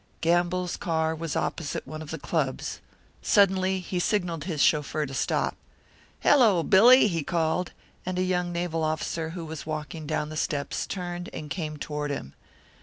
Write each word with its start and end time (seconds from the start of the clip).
Gamble's 0.21 0.77
car 0.77 1.13
was 1.13 1.35
opposite 1.35 1.85
one 1.85 2.01
of 2.01 2.09
the 2.09 2.17
clubs. 2.17 2.79
Suddenly 3.21 3.79
he 3.81 3.99
signalled 3.99 4.45
his 4.45 4.59
chauffeur 4.59 5.05
to 5.05 5.13
stop. 5.13 5.55
"Hello, 6.21 6.63
Billy!" 6.63 7.07
he 7.07 7.21
called; 7.21 7.71
and 8.03 8.17
a 8.17 8.23
young 8.23 8.51
naval 8.51 8.83
officer 8.83 9.29
who 9.37 9.45
was 9.45 9.67
walking 9.67 10.07
down 10.07 10.29
the 10.29 10.37
steps 10.37 10.87
turned 10.87 11.29
and 11.33 11.51
came 11.51 11.77
toward 11.77 12.09
him. 12.09 12.33